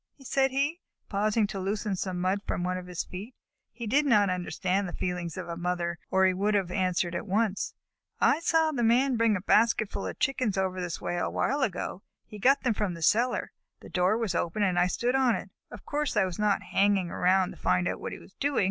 [0.23, 0.79] said he,
[1.09, 3.35] pausing to loosen some mud from one of his feet
[3.71, 7.27] (he did not understand the feelings of a mother, or he would have answered at
[7.27, 7.75] once).
[8.19, 12.01] "I saw the Man bring a basketful of Chickens over this way a while ago.
[12.25, 13.51] He got them from the cellar.
[13.81, 15.51] The door was open and I stood on it.
[15.69, 18.59] Of course I was not hanging around to find out what he was doing.